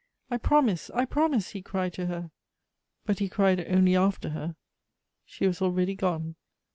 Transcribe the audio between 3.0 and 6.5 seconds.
but he cried only after her; she was already gone.